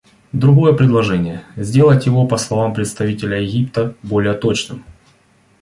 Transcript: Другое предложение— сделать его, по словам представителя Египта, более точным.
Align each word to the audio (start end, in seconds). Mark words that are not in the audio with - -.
Другое 0.33 0.73
предложение— 0.73 1.43
сделать 1.55 2.07
его, 2.07 2.25
по 2.27 2.37
словам 2.37 2.73
представителя 2.73 3.39
Египта, 3.39 3.93
более 4.01 4.33
точным. 4.33 4.83